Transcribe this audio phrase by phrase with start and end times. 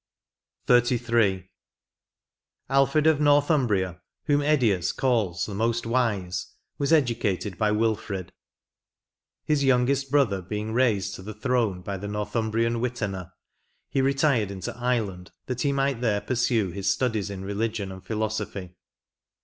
[0.67, 1.47] XXXIII.
[2.71, 8.33] Alfred of Northumbria, whom Eddius caUs" the most wise," was educated by Wilfred.
[9.45, 13.33] His young est brother being raised to the throne by the Nor thumbrian Witena,
[13.91, 18.73] he retired into Ireland that he might there pursue his studies in religion and philosophy.